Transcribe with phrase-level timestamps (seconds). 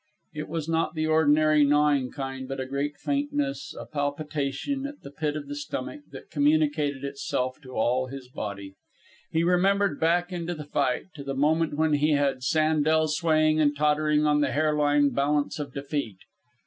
[0.33, 5.11] It was not the ordinary, gnawing kind, but a great faintness, a palpitation at the
[5.11, 8.73] pit of the stomach that communicated itself to all his body.
[9.29, 13.77] He remembered back into the fight to the moment when he had Sandel swaying and
[13.77, 16.17] tottering on the hair line balance of defeat.